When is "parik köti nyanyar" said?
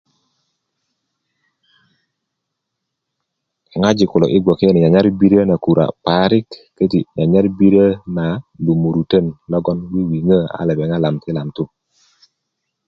6.05-7.45